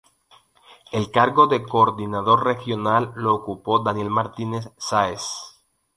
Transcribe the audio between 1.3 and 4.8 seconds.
de coordinador regional lo ocupó Daniel Martínez